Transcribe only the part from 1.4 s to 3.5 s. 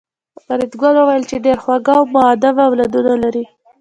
ډېر خواږه او مودب اولادونه لرې